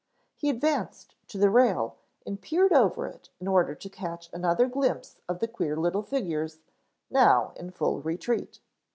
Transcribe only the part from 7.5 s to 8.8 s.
in full retreat.